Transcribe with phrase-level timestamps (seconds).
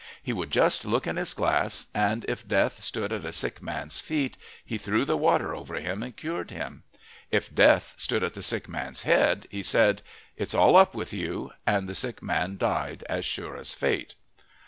[0.23, 3.99] He would just look in his glass, and if Death stood at a sick man's
[3.99, 4.35] feet,
[4.65, 6.81] he threw the water over him and cured him.
[7.29, 10.01] If Death stood at the sick man's head, he said:
[10.35, 14.15] "It's all up with you," and the sick man died as sure as fate.